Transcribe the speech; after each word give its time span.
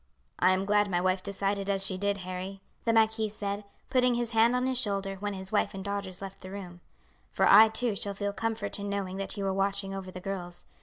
"I 0.39 0.49
am 0.49 0.65
glad 0.65 0.89
my 0.89 0.99
wife 0.99 1.21
decided 1.21 1.69
as 1.69 1.85
she 1.85 1.95
did, 1.95 2.17
Harry," 2.25 2.63
the 2.85 2.91
marquis 2.91 3.29
said, 3.29 3.63
putting 3.91 4.15
his 4.15 4.31
hand 4.31 4.55
on 4.55 4.65
his 4.65 4.79
shoulder 4.79 5.17
when 5.19 5.33
his 5.35 5.51
wife 5.51 5.75
and 5.75 5.85
daughters 5.85 6.23
left 6.23 6.41
the 6.41 6.49
room, 6.49 6.81
"for 7.29 7.45
I 7.47 7.67
too 7.69 7.95
shall 7.95 8.15
feel 8.15 8.33
comfort 8.33 8.79
in 8.79 8.89
knowing 8.89 9.17
that 9.17 9.37
you 9.37 9.45
are 9.45 9.53
watching 9.53 9.93
over 9.93 10.09
the 10.09 10.19
girls. 10.19 10.65